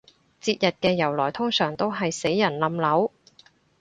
[0.41, 3.11] 節日嘅由來通常都係死人冧樓